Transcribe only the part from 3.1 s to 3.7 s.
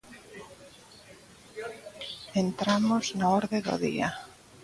na orde